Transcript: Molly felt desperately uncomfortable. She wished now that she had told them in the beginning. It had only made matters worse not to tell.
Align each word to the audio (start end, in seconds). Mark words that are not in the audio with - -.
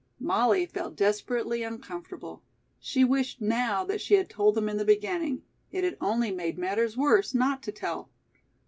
Molly 0.19 0.65
felt 0.65 0.95
desperately 0.95 1.61
uncomfortable. 1.61 2.41
She 2.79 3.03
wished 3.03 3.39
now 3.39 3.83
that 3.85 4.01
she 4.01 4.15
had 4.15 4.31
told 4.31 4.55
them 4.55 4.67
in 4.67 4.77
the 4.77 4.83
beginning. 4.83 5.43
It 5.71 5.83
had 5.83 5.97
only 6.01 6.31
made 6.31 6.57
matters 6.57 6.97
worse 6.97 7.35
not 7.35 7.61
to 7.61 7.71
tell. 7.71 8.09